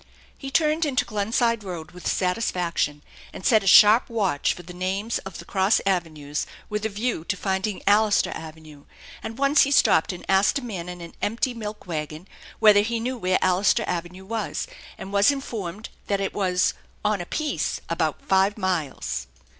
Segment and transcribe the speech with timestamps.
[0.35, 5.19] He turned into Glenside Koad with satisfaction, and set a sharp watch for the names
[5.19, 8.85] of the cross avenues with a view to finding Allister Avenue,
[9.21, 12.27] and once he stopped and asked a man in an empty milk wagon
[12.57, 14.65] whether he knew where Allister Avenue was,
[14.97, 16.73] and was informed that it was"
[17.05, 19.27] on a piece, about five miles."